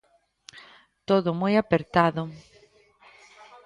Todo 1.09 1.29
moi 1.41 1.53
apertado. 1.57 2.23